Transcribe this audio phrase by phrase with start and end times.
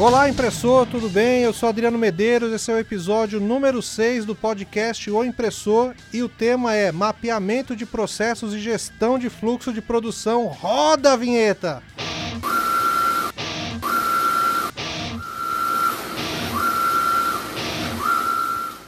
[0.00, 1.42] Olá, impressor, tudo bem?
[1.42, 6.22] Eu sou Adriano Medeiros, esse é o episódio número 6 do podcast O Impressor e
[6.22, 10.46] o tema é Mapeamento de processos e gestão de fluxo de produção.
[10.46, 11.82] Roda a vinheta!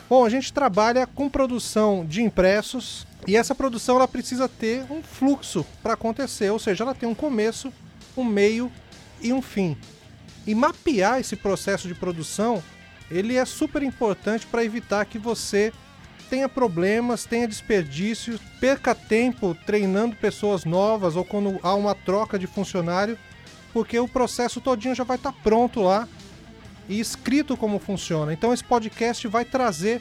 [0.09, 5.02] Bom, a gente trabalha com produção de impressos e essa produção ela precisa ter um
[5.02, 7.70] fluxo para acontecer, ou seja, ela tem um começo,
[8.16, 8.73] um meio
[9.20, 9.77] e um fim.
[10.46, 12.62] E mapear esse processo de produção,
[13.10, 15.73] ele é super importante para evitar que você
[16.28, 22.47] tenha problemas, tenha desperdícios, perca tempo treinando pessoas novas ou quando há uma troca de
[22.47, 23.19] funcionário,
[23.73, 26.09] porque o processo todinho já vai estar tá pronto lá
[26.88, 28.33] e escrito como funciona.
[28.33, 30.00] Então esse podcast vai trazer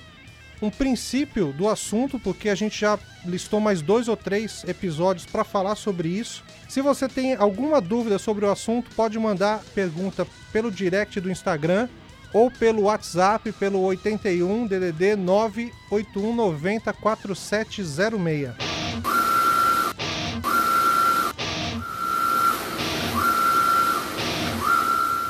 [0.62, 5.44] um princípio do assunto, porque a gente já listou mais dois ou três episódios para
[5.44, 6.44] falar sobre isso.
[6.70, 11.90] Se você tem alguma dúvida sobre o assunto, pode mandar pergunta pelo direct do Instagram
[12.34, 18.52] ou pelo WhatsApp pelo 81 DDD 981 90 4706.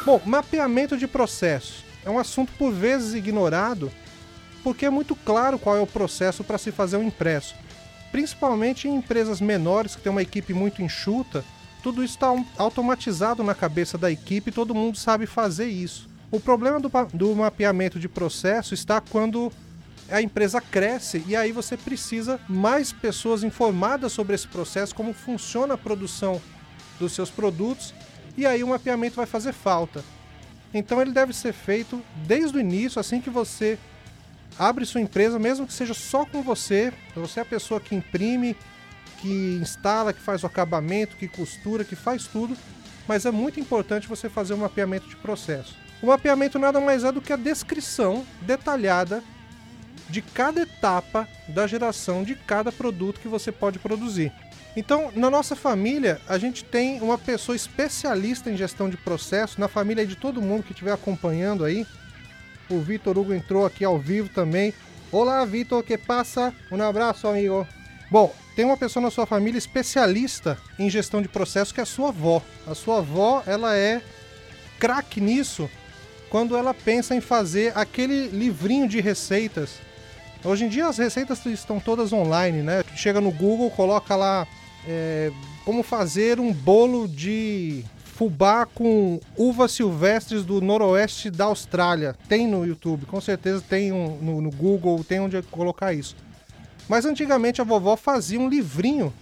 [0.05, 3.91] Bom, mapeamento de processo é um assunto por vezes ignorado
[4.63, 7.55] porque é muito claro qual é o processo para se fazer um impresso.
[8.11, 11.43] Principalmente em empresas menores que têm uma equipe muito enxuta,
[11.81, 16.09] tudo isso está automatizado na cabeça da equipe e todo mundo sabe fazer isso.
[16.29, 19.51] O problema do, do mapeamento de processo está quando
[20.09, 25.73] a empresa cresce e aí você precisa mais pessoas informadas sobre esse processo, como funciona
[25.73, 26.41] a produção
[26.99, 27.93] dos seus produtos,
[28.37, 30.03] e aí o mapeamento vai fazer falta.
[30.73, 33.77] Então ele deve ser feito desde o início, assim que você
[34.57, 36.93] abre sua empresa, mesmo que seja só com você.
[37.15, 38.55] Você é a pessoa que imprime,
[39.19, 42.55] que instala, que faz o acabamento, que costura, que faz tudo.
[43.07, 45.75] Mas é muito importante você fazer um mapeamento de processo.
[46.01, 49.23] O mapeamento nada mais é do que a descrição detalhada
[50.09, 54.31] de cada etapa da geração de cada produto que você pode produzir.
[54.75, 59.67] Então, na nossa família, a gente tem uma pessoa especialista em gestão de processo, na
[59.67, 61.85] família de todo mundo que estiver acompanhando aí,
[62.71, 64.73] o Vitor Hugo entrou aqui ao vivo também.
[65.11, 66.53] Olá, Vitor, que passa?
[66.71, 67.67] Um abraço, amigo.
[68.09, 71.85] Bom, tem uma pessoa na sua família especialista em gestão de processo que é a
[71.85, 72.41] sua avó.
[72.65, 74.01] A sua avó, ela é
[74.79, 75.69] craque nisso
[76.29, 79.79] quando ela pensa em fazer aquele livrinho de receitas.
[80.43, 82.83] Hoje em dia as receitas estão todas online, né?
[82.95, 84.47] Chega no Google, coloca lá
[84.87, 85.29] é,
[85.65, 92.15] como fazer um bolo de fubá com uvas silvestres do noroeste da Austrália.
[92.27, 96.15] Tem no YouTube, com certeza tem um, no, no Google, tem onde colocar isso.
[96.87, 99.13] Mas antigamente a vovó fazia um livrinho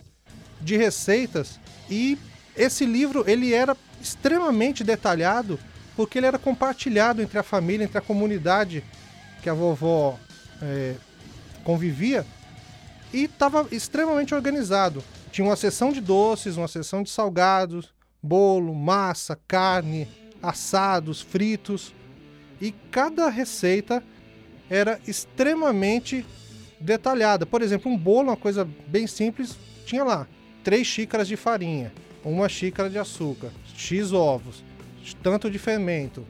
[0.60, 2.18] de receitas e
[2.58, 5.60] esse livro ele era extremamente detalhado
[5.96, 8.84] porque ele era compartilhado entre a família, entre a comunidade
[9.42, 10.18] que a vovó
[10.62, 10.96] é,
[11.64, 12.26] convivia
[13.14, 15.04] e estava extremamente organizado.
[15.32, 20.07] Tinha uma seção de doces, uma seção de salgados, bolo, massa, carne,
[20.41, 21.94] assados, fritos.
[22.62, 24.03] E cada receita
[24.69, 26.25] era extremamente
[26.80, 27.46] detalhada.
[27.46, 30.28] Por exemplo, um bolo, uma coisa bem simples, tinha lá
[30.63, 31.91] três xícaras de farinha,
[32.24, 34.63] uma xícara de açúcar, x ovos,
[35.24, 36.25] tanto de fermento.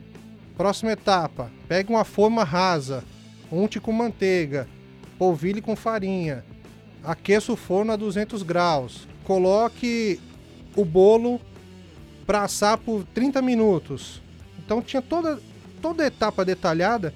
[0.55, 3.03] Próxima etapa: pegue uma forma rasa,
[3.51, 4.67] unte com manteiga,
[5.17, 6.45] polvilhe com farinha,
[7.03, 10.19] aqueça o forno a 200 graus, coloque
[10.75, 11.41] o bolo
[12.29, 14.21] para assar por 30 minutos.
[14.59, 15.39] Então tinha toda,
[15.81, 17.11] toda a etapa detalhada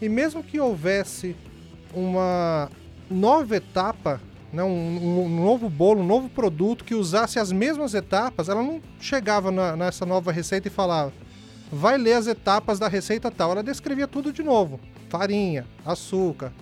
[0.00, 1.34] e mesmo que houvesse
[1.92, 2.70] uma
[3.10, 4.20] nova etapa,
[4.52, 8.80] né, um, um, novo bolo, um novo produto que usasse as mesmas etapas, ela não
[9.00, 11.12] chegava na, nessa nova receita e falava
[11.72, 13.50] vai ler as etapas da receita tal.
[13.50, 14.78] Ela descrevia tudo de novo:
[15.08, 16.52] farinha, açúcar,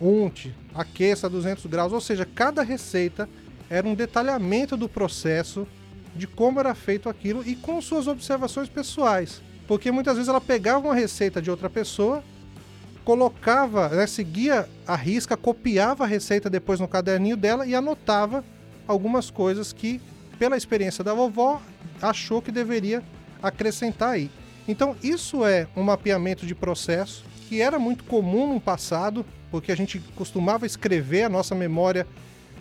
[0.00, 1.92] unte, aqueça a 200 graus.
[1.92, 3.28] Ou seja, cada receita
[3.70, 5.68] era um detalhamento do processo
[6.14, 9.42] de como era feito aquilo e com suas observações pessoais.
[9.66, 12.22] Porque muitas vezes ela pegava uma receita de outra pessoa,
[13.04, 18.44] colocava, né, seguia a risca, copiava a receita depois no caderninho dela e anotava
[18.86, 20.00] algumas coisas que,
[20.38, 21.60] pela experiência da vovó,
[22.00, 23.02] achou que deveria
[23.42, 24.30] acrescentar aí.
[24.66, 29.76] Então, isso é um mapeamento de processo que era muito comum no passado, porque a
[29.76, 32.06] gente costumava escrever, a nossa memória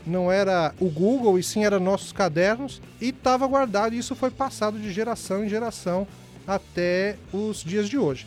[0.07, 3.93] não era o Google e sim eram nossos cadernos e estava guardado.
[3.93, 6.07] E isso foi passado de geração em geração
[6.47, 8.25] até os dias de hoje.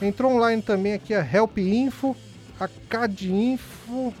[0.00, 2.16] Entrou online também aqui a Help Info,
[2.58, 4.12] a CAD Info,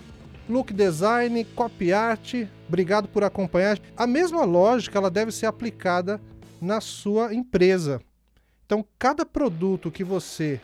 [0.48, 2.34] Look Design, Copy Art,
[2.72, 3.78] Obrigado por acompanhar.
[3.94, 6.18] A mesma lógica ela deve ser aplicada
[6.58, 8.00] na sua empresa.
[8.66, 10.60] Então, cada produto que você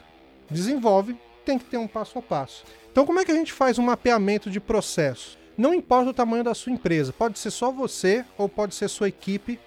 [0.51, 2.65] desenvolve tem que ter um passo a passo.
[2.91, 5.39] Então, como é que a gente faz um mapeamento de processo?
[5.57, 9.09] Não importa o tamanho da sua empresa, pode ser só você ou pode ser sua
[9.09, 9.59] equipe.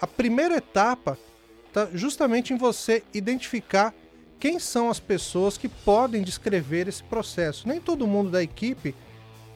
[0.00, 1.18] A primeira etapa
[1.66, 3.92] está justamente em você identificar
[4.38, 7.66] quem são as pessoas que podem descrever esse processo.
[7.66, 8.94] Nem todo mundo da equipe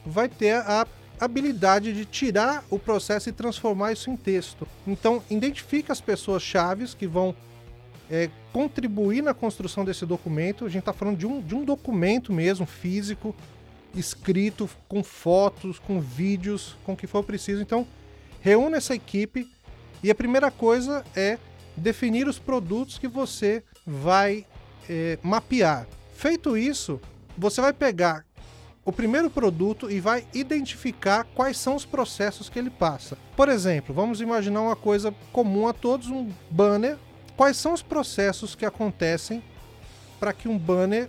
[0.05, 0.85] vai ter a
[1.19, 4.67] habilidade de tirar o processo e transformar isso em texto.
[4.87, 7.35] Então, identifique as pessoas chaves que vão
[8.09, 10.65] é, contribuir na construção desse documento.
[10.65, 13.35] A gente está falando de um, de um documento mesmo, físico,
[13.93, 17.61] escrito, com fotos, com vídeos, com o que for preciso.
[17.61, 17.87] Então,
[18.41, 19.49] reúna essa equipe
[20.03, 21.37] e a primeira coisa é
[21.75, 24.45] definir os produtos que você vai
[24.89, 25.87] é, mapear.
[26.13, 26.99] Feito isso,
[27.37, 28.25] você vai pegar
[28.83, 33.17] o primeiro produto e vai identificar quais são os processos que ele passa.
[33.35, 36.97] Por exemplo, vamos imaginar uma coisa comum a todos, um banner.
[37.39, 39.41] Quais são os processos que acontecem
[40.19, 41.07] para que um banner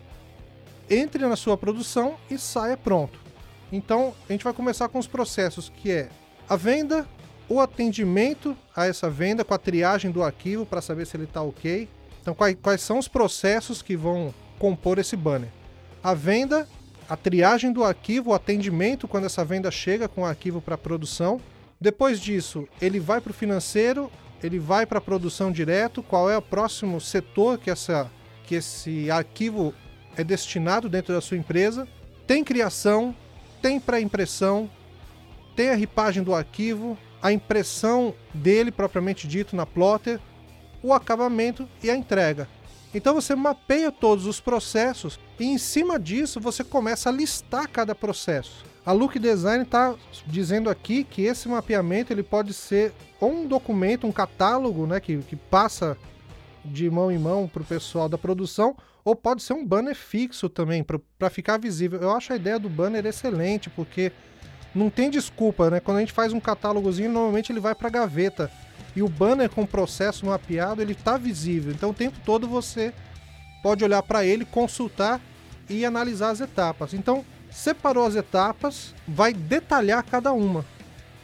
[0.88, 3.19] entre na sua produção e saia pronto?
[3.73, 6.09] Então, a gente vai começar com os processos que é
[6.49, 7.05] a venda,
[7.49, 11.43] o atendimento a essa venda com a triagem do arquivo para saber se ele está
[11.43, 11.88] ok.
[12.23, 15.49] Então, quais, quais são os processos que vão compor esse banner?
[16.00, 16.69] A venda
[17.09, 21.41] a triagem do arquivo, o atendimento quando essa venda chega com o arquivo para produção.
[21.81, 24.09] Depois disso, ele vai para o financeiro,
[24.42, 28.10] ele vai para a produção direto, qual é o próximo setor que, essa,
[28.44, 29.75] que esse arquivo
[30.16, 31.87] é destinado dentro da sua empresa.
[32.26, 33.14] Tem criação,
[33.60, 34.70] tem pré-impressão,
[35.54, 40.19] tem a ripagem do arquivo, a impressão dele propriamente dito na plotter,
[40.82, 42.48] o acabamento e a entrega.
[42.92, 47.94] Então você mapeia todos os processos e em cima disso você começa a listar cada
[47.94, 48.64] processo.
[48.84, 49.94] A Look Design está
[50.26, 55.19] dizendo aqui que esse mapeamento ele pode ser ou um documento, um catálogo, né, que,
[55.19, 55.96] que passa
[56.64, 60.48] de mão em mão para o pessoal da produção, ou pode ser um banner fixo
[60.48, 62.00] também para ficar visível.
[62.00, 64.12] Eu acho a ideia do banner excelente porque
[64.75, 65.81] não tem desculpa, né?
[65.81, 68.50] Quando a gente faz um catálogozinho, normalmente ele vai para gaveta
[68.94, 71.72] e o banner com o processo mapeado ele está visível.
[71.72, 72.92] Então o tempo todo você
[73.62, 75.20] pode olhar para ele, consultar
[75.69, 76.94] e analisar as etapas.
[76.94, 80.64] Então separou as etapas, vai detalhar cada uma,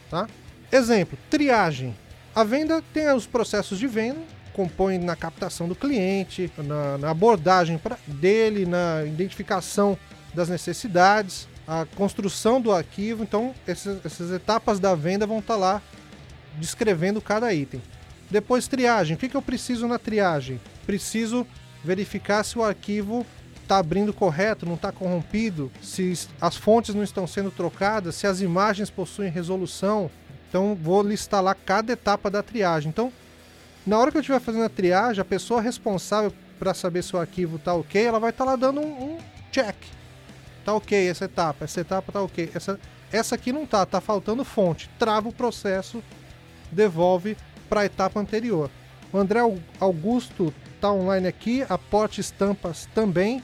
[0.09, 0.27] tá?
[0.71, 1.95] Exemplo, triagem.
[2.35, 4.19] A venda tem os processos de venda,
[4.53, 9.97] compõe na captação do cliente, na, na abordagem pra, dele, na identificação
[10.33, 13.23] das necessidades, a construção do arquivo.
[13.23, 15.81] Então, essas, essas etapas da venda vão estar tá lá
[16.57, 17.81] descrevendo cada item.
[18.29, 19.15] Depois, triagem.
[19.15, 20.59] O que, que eu preciso na triagem?
[20.85, 21.47] Preciso
[21.83, 23.25] verificar se o arquivo
[23.61, 28.41] está abrindo correto, não está corrompido, se as fontes não estão sendo trocadas, se as
[28.41, 30.09] imagens possuem resolução.
[30.49, 32.89] Então, vou listar lá cada etapa da triagem.
[32.89, 33.11] Então,
[33.85, 37.19] na hora que eu estiver fazendo a triagem, a pessoa responsável para saber se o
[37.19, 39.17] arquivo está ok, ela vai estar tá lá dando um, um
[39.51, 39.75] check.
[40.65, 42.79] Tá ok essa etapa, essa etapa tá ok, essa,
[43.11, 44.89] essa aqui não tá, tá faltando fonte.
[44.99, 46.03] Trava o processo
[46.71, 47.37] devolve
[47.69, 48.69] para a etapa anterior.
[49.11, 49.39] O André
[49.79, 53.41] Augusto está online aqui, a Porte Estampas também.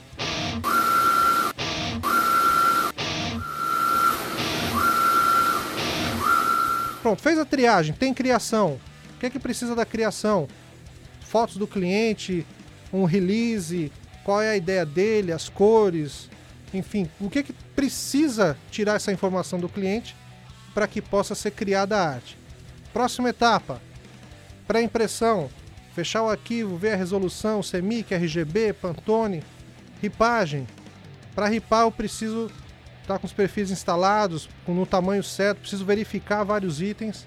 [7.02, 8.80] Pronto, fez a triagem, tem criação.
[9.16, 10.48] O que é que precisa da criação?
[11.20, 12.46] Fotos do cliente,
[12.92, 13.92] um release,
[14.24, 16.30] qual é a ideia dele, as cores,
[16.72, 20.16] enfim, o que é que precisa tirar essa informação do cliente
[20.72, 22.38] para que possa ser criada a arte.
[22.94, 23.82] Próxima etapa:
[24.66, 25.50] pré-impressão.
[25.94, 29.44] Fechar o arquivo, ver a resolução, CMYK, RGB, Pantone,
[30.02, 30.66] ripagem.
[31.36, 32.46] Para ripar eu preciso
[33.00, 37.26] estar tá com os perfis instalados, no tamanho certo, preciso verificar vários itens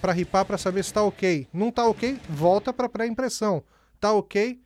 [0.00, 1.48] para ripar para saber se está ok.
[1.52, 3.64] Não está ok, volta para pré-impressão.
[3.94, 4.60] Está ok,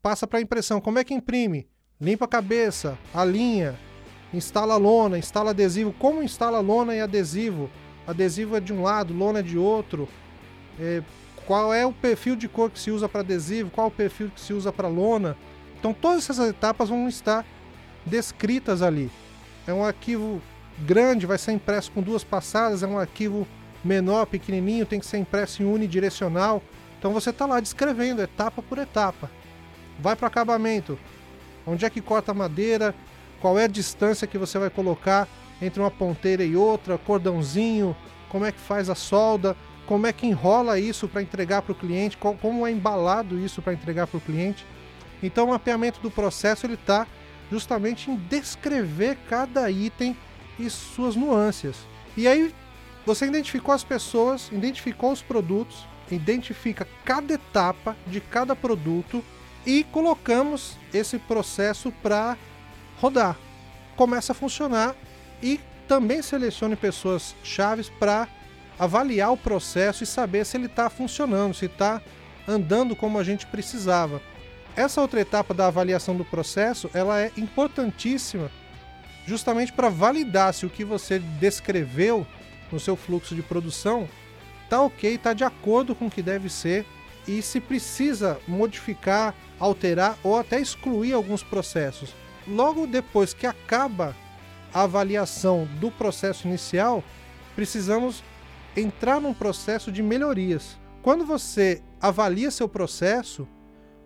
[0.00, 0.80] passa para impressão.
[0.80, 1.68] Como é que imprime?
[2.00, 3.78] Limpa a cabeça, alinha,
[4.32, 5.92] instala lona, instala adesivo.
[5.92, 7.70] Como instala lona e adesivo?
[8.06, 10.08] Adesivo é de um lado, lona é de outro,
[10.78, 11.02] é,
[11.46, 14.30] qual é o perfil de cor que se usa para adesivo, qual é o perfil
[14.34, 15.36] que se usa para lona.
[15.78, 17.44] Então todas essas etapas vão estar
[18.04, 19.10] descritas ali.
[19.66, 20.40] É um arquivo
[20.80, 23.46] grande, vai ser impresso com duas passadas, é um arquivo
[23.84, 26.62] menor, pequenininho, tem que ser impresso em unidirecional.
[26.98, 29.30] Então você está lá descrevendo etapa por etapa.
[29.98, 30.98] Vai para o acabamento.
[31.66, 32.94] Onde é que corta a madeira?
[33.40, 35.26] Qual é a distância que você vai colocar
[35.60, 37.96] entre uma ponteira e outra, cordãozinho,
[38.28, 41.74] como é que faz a solda, como é que enrola isso para entregar para o
[41.74, 44.64] cliente, como é embalado isso para entregar para o cliente.
[45.22, 47.06] Então, o mapeamento do processo ele está
[47.50, 50.16] justamente em descrever cada item
[50.58, 51.76] e suas nuances.
[52.16, 52.54] E aí
[53.06, 59.24] Você identificou as pessoas, identificou os produtos, identifica cada etapa de cada produto
[59.66, 62.36] e colocamos esse processo para
[63.00, 63.36] rodar.
[63.96, 64.94] Começa a funcionar
[65.42, 68.28] e também selecione pessoas chaves para
[68.78, 72.00] avaliar o processo e saber se ele está funcionando, se está
[72.46, 74.22] andando como a gente precisava.
[74.76, 78.50] Essa outra etapa da avaliação do processo, ela é importantíssima
[79.26, 82.26] justamente para validar se o que você descreveu
[82.72, 84.08] no seu fluxo de produção
[84.68, 86.86] tá ok, tá de acordo com o que deve ser
[87.26, 92.14] e se precisa modificar, alterar ou até excluir alguns processos.
[92.46, 94.16] Logo depois que acaba
[94.72, 97.02] avaliação do processo inicial,
[97.54, 98.22] precisamos
[98.76, 100.78] entrar num processo de melhorias.
[101.02, 103.48] Quando você avalia seu processo,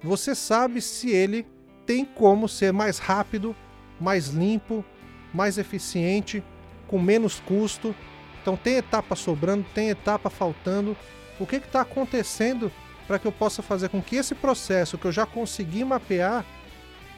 [0.02, 1.46] você sabe se ele
[1.86, 3.54] tem como ser mais rápido,
[4.00, 4.84] mais limpo,
[5.32, 6.42] mais eficiente,
[6.86, 7.94] com menos custo.
[8.40, 10.96] Então tem etapa sobrando, tem etapa faltando.
[11.38, 12.70] O que está acontecendo
[13.06, 16.44] para que eu possa fazer com que esse processo que eu já consegui mapear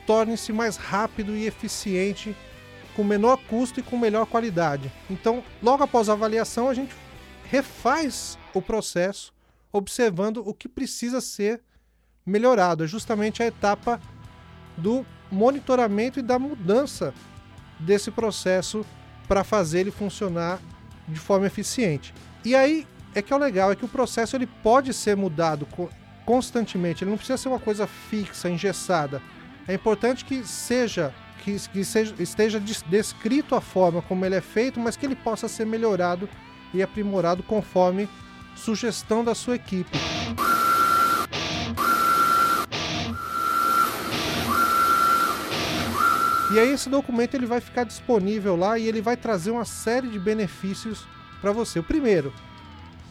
[0.06, 2.34] torne-se mais rápido e eficiente,
[2.96, 4.90] com menor custo e com melhor qualidade.
[5.10, 6.94] Então, logo após a avaliação, a gente
[7.44, 9.34] refaz o processo,
[9.70, 11.60] observando o que precisa ser
[12.24, 12.84] melhorado.
[12.84, 14.00] É justamente a etapa
[14.78, 17.12] do monitoramento e da mudança
[17.78, 18.84] desse processo
[19.28, 20.58] para fazer ele funcionar
[21.06, 22.14] de forma eficiente.
[22.42, 25.68] E aí é que é o legal, é que o processo ele pode ser mudado
[26.24, 29.20] constantemente, ele não precisa ser uma coisa fixa, engessada.
[29.68, 31.12] É importante que seja
[31.46, 35.46] que, que seja, esteja descrito a forma como ele é feito, mas que ele possa
[35.46, 36.28] ser melhorado
[36.74, 38.08] e aprimorado conforme
[38.56, 39.96] sugestão da sua equipe.
[46.52, 50.08] E aí esse documento ele vai ficar disponível lá e ele vai trazer uma série
[50.08, 51.06] de benefícios
[51.40, 51.78] para você.
[51.78, 52.32] O primeiro,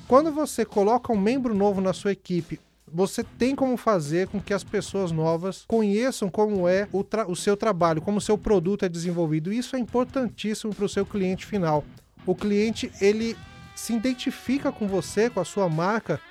[0.10, 2.60] quando você coloca um membro novo na sua equipe,
[2.96, 7.58] você tem como fazer com que as pessoas novas conheçam como é o, o seu
[7.58, 9.52] trabalho, como o seu produto é desenvolvido.
[9.52, 11.84] Isso é importantíssimo para o seu cliente final.
[12.25, 13.36] O cliente ele
[13.75, 16.22] se identifica com você, com a sua marca,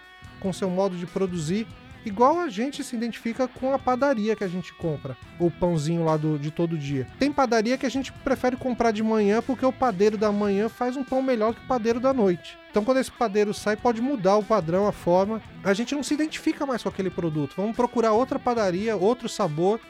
[0.41, 1.67] com seu modo de produzir
[2.05, 6.17] Igual a gente se identifica com a padaria que a gente compra, o pãozinho lá
[6.17, 7.07] do, de todo dia.
[7.19, 10.97] Tem padaria que a gente prefere comprar de manhã porque o padeiro da manhã faz
[10.97, 12.59] um pão melhor que o padeiro da noite.
[12.71, 15.41] Então, quando esse padeiro sai, pode mudar o padrão, a forma.
[15.63, 17.55] A gente não se identifica mais com aquele produto.
[17.57, 19.81] Vamos procurar outra padaria, outro sabor.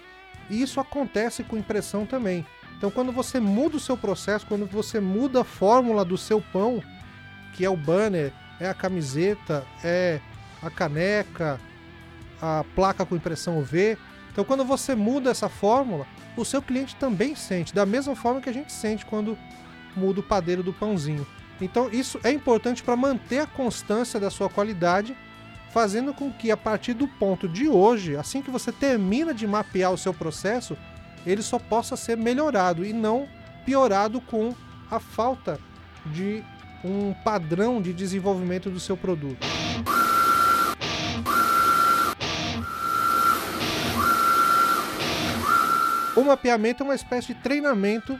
[0.48, 2.46] E isso acontece com impressão também.
[2.76, 6.82] Então, quando você muda o seu processo, quando você muda a fórmula do seu pão,
[7.54, 10.20] que é o banner, é a camiseta, é
[10.62, 11.58] a caneca,
[12.40, 13.96] a placa com impressão UV.
[14.32, 18.48] Então, quando você muda essa fórmula, o seu cliente também sente, da mesma forma que
[18.48, 19.38] a gente sente quando
[19.96, 21.26] muda o padeiro do pãozinho.
[21.60, 25.16] Então, isso é importante para manter a constância da sua qualidade,
[25.72, 29.92] fazendo com que a partir do ponto de hoje, assim que você termina de mapear
[29.92, 30.76] o seu processo,
[31.24, 33.28] ele só possa ser melhorado e não
[33.64, 34.54] piorado com
[34.90, 35.58] a falta
[36.06, 36.44] de
[36.84, 39.63] um padrão de desenvolvimento do seu produto.
[46.16, 48.18] O mapeamento é uma espécie de treinamento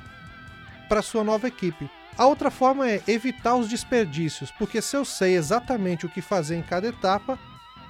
[0.88, 1.88] para sua nova equipe.
[2.18, 6.56] A outra forma é evitar os desperdícios, porque se eu sei exatamente o que fazer
[6.56, 7.38] em cada etapa,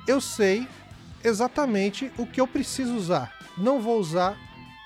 [0.07, 0.69] eu sei
[1.23, 3.33] exatamente o que eu preciso usar.
[3.57, 4.37] Não vou usar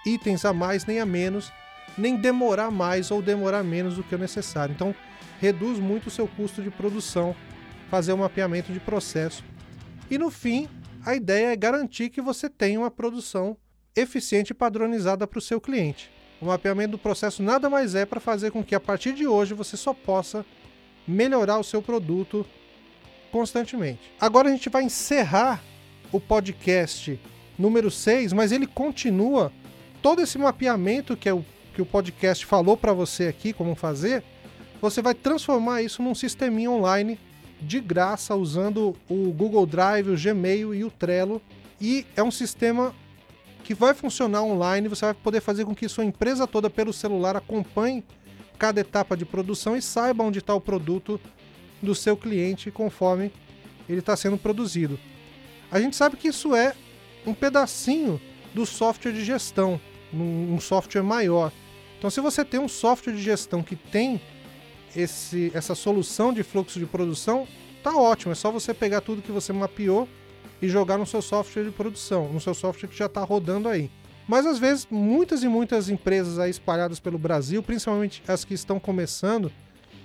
[0.06, 1.52] itens a mais nem a menos,
[1.96, 4.72] nem demorar mais ou demorar menos do que o necessário.
[4.72, 4.94] Então,
[5.40, 7.34] reduz muito o seu custo de produção,
[7.90, 9.44] fazer um mapeamento de processo.
[10.08, 10.68] E no fim,
[11.04, 13.56] a ideia é garantir que você tenha uma produção
[13.95, 16.11] eficiente e padronizada para o seu cliente.
[16.40, 19.54] O mapeamento do processo nada mais é para fazer com que a partir de hoje
[19.54, 20.47] você só possa
[21.07, 22.47] melhorar o seu produto
[23.33, 24.12] constantemente.
[24.21, 25.62] Agora a gente vai encerrar
[26.12, 27.18] o podcast
[27.59, 29.52] número 6, mas ele continua
[30.00, 34.23] todo esse mapeamento que, é o, que o podcast falou para você aqui como fazer,
[34.80, 37.18] você vai transformar isso num sisteminha online
[37.61, 41.42] de graça usando o Google Drive, o Gmail e o Trello.
[41.80, 42.95] E é um sistema
[43.68, 47.37] que vai funcionar online, você vai poder fazer com que sua empresa toda pelo celular
[47.37, 48.02] acompanhe
[48.58, 51.20] cada etapa de produção e saiba onde está o produto
[51.82, 53.30] do seu cliente conforme
[53.87, 54.98] ele está sendo produzido.
[55.70, 56.75] A gente sabe que isso é
[57.26, 58.18] um pedacinho
[58.54, 59.78] do software de gestão,
[60.14, 61.52] um software maior.
[61.98, 64.18] Então, se você tem um software de gestão que tem
[64.96, 67.46] esse, essa solução de fluxo de produção,
[67.82, 68.32] tá ótimo.
[68.32, 70.08] É só você pegar tudo que você mapeou
[70.60, 73.90] e jogar no seu software de produção, no seu software que já está rodando aí.
[74.26, 78.78] Mas às vezes, muitas e muitas empresas aí espalhadas pelo Brasil, principalmente as que estão
[78.78, 79.50] começando,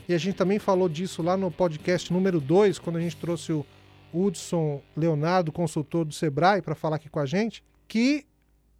[0.07, 3.51] e a gente também falou disso lá no podcast número 2, quando a gente trouxe
[3.51, 3.65] o
[4.13, 8.25] Hudson Leonardo, consultor do Sebrae, para falar aqui com a gente, que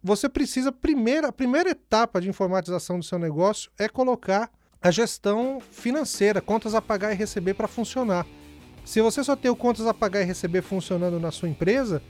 [0.02, 4.50] você precisa, primeira, a primeira etapa de informatização do seu negócio é colocar
[4.80, 8.26] a gestão financeira, contas a pagar e receber para funcionar.
[8.84, 12.02] Se você só tem o contas a pagar e receber funcionando na sua empresa,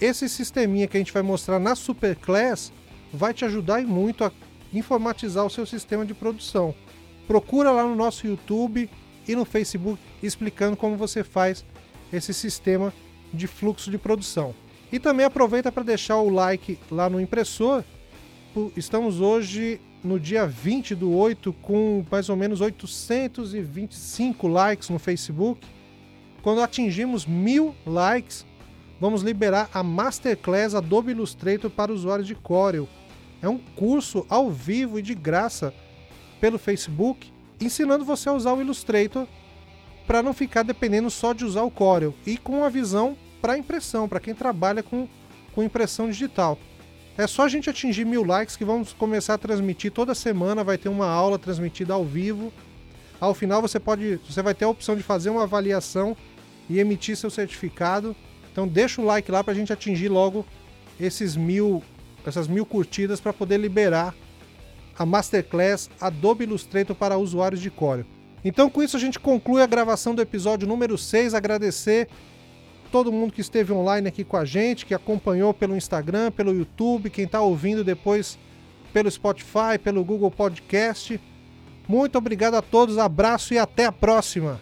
[0.00, 2.72] esse sisteminha que a gente vai mostrar na Superclass
[3.12, 4.32] vai te ajudar muito a
[4.72, 6.74] informatizar o seu sistema de produção.
[7.26, 8.88] Procura lá no nosso YouTube
[9.26, 11.64] e no Facebook explicando como você faz
[12.12, 12.92] esse sistema
[13.34, 14.54] de fluxo de produção.
[14.92, 17.82] E também aproveita para deixar o like lá no impressor.
[18.76, 25.66] Estamos hoje no dia 20 do 8 com mais ou menos 825 likes no Facebook.
[26.46, 28.46] Quando atingimos mil likes,
[29.00, 32.88] vamos liberar a Masterclass Adobe Illustrator para usuários de Corel.
[33.42, 35.74] É um curso ao vivo e de graça
[36.40, 39.26] pelo Facebook, ensinando você a usar o Illustrator
[40.06, 44.08] para não ficar dependendo só de usar o Corel e com uma visão para impressão,
[44.08, 45.08] para quem trabalha com,
[45.52, 46.56] com impressão digital.
[47.18, 50.78] É só a gente atingir mil likes que vamos começar a transmitir toda semana, vai
[50.78, 52.52] ter uma aula transmitida ao vivo.
[53.18, 56.16] Ao final você pode, você vai ter a opção de fazer uma avaliação
[56.68, 58.14] e emitir seu certificado.
[58.52, 60.44] Então deixa o like lá para a gente atingir logo
[60.98, 61.82] esses mil,
[62.24, 64.14] essas mil curtidas para poder liberar
[64.98, 68.06] a Masterclass Adobe Illustrator para usuários de Corel.
[68.44, 71.34] Então com isso a gente conclui a gravação do episódio número 6.
[71.34, 72.08] Agradecer
[72.90, 77.10] todo mundo que esteve online aqui com a gente, que acompanhou pelo Instagram, pelo YouTube,
[77.10, 78.38] quem está ouvindo depois
[78.92, 81.20] pelo Spotify, pelo Google Podcast.
[81.86, 84.60] Muito obrigado a todos, abraço e até a próxima!